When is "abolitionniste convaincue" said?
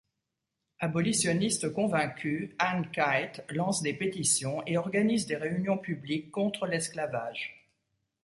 0.79-2.55